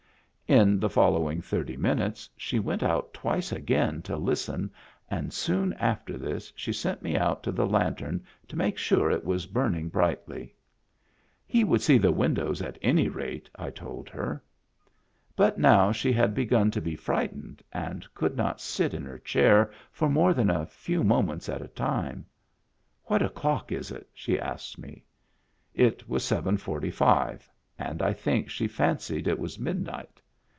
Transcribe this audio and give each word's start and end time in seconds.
In 0.47 0.81
the 0.81 0.89
following 0.89 1.41
thirty 1.41 1.77
minutes 1.77 2.29
she 2.35 2.59
went 2.59 2.83
out 2.83 3.13
twice 3.13 3.53
again 3.53 4.01
to 4.01 4.17
listen 4.17 4.69
and 5.09 5.31
soon 5.31 5.71
after 5.75 6.17
this 6.17 6.51
she 6.57 6.73
sent 6.73 7.01
me 7.01 7.15
out 7.15 7.41
to 7.43 7.53
the 7.53 7.65
lantern 7.65 8.25
to 8.49 8.57
make 8.57 8.77
sure 8.77 9.09
it 9.09 9.23
was 9.23 9.45
burning 9.45 9.87
brightly." 9.87 10.53
He 11.47 11.63
would 11.63 11.81
see 11.81 11.97
the 11.97 12.11
windows 12.11 12.61
at 12.61 12.77
any 12.81 13.07
rate," 13.07 13.49
I 13.55 13.69
told 13.69 14.09
her. 14.09 14.43
But 15.37 15.57
now 15.57 15.93
she 15.93 16.11
had 16.11 16.35
begun 16.35 16.69
to 16.71 16.81
be 16.81 16.97
frightened 16.97 17.63
and 17.71 18.05
could 18.13 18.35
not 18.35 18.59
sit 18.59 18.93
in 18.93 19.05
her 19.05 19.19
chair 19.19 19.71
for 19.89 20.09
more 20.09 20.33
than 20.33 20.49
a 20.49 20.65
few 20.65 21.01
moments 21.01 21.47
at 21.47 21.61
a 21.61 21.69
time. 21.69 22.25
"What 23.05 23.21
o'clock 23.21 23.71
is 23.71 23.89
it?" 23.89 24.09
she 24.13 24.37
asked 24.37 24.77
me. 24.77 25.05
It 25.73 26.09
was 26.09 26.25
seven 26.25 26.57
forty 26.57 26.91
five 26.91 27.49
and 27.79 28.01
I 28.01 28.11
think 28.11 28.49
she 28.49 28.67
fancied 28.67 29.27
it 29.29 29.39
was 29.39 29.57
midnight. 29.57 30.21